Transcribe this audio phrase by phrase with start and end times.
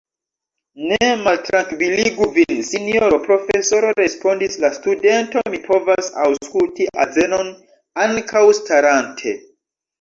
[0.91, 7.55] Ne maltrankviligu vin, sinjoro profesoro, respondis la studento, mi povas aŭskulti azenon
[8.11, 9.41] ankaŭ starante.